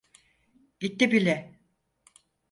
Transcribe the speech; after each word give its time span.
Gitti 0.79 1.11
bile. 1.11 1.59